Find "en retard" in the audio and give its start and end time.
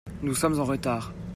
0.59-1.13